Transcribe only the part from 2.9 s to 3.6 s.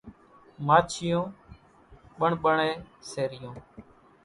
سي ريون۔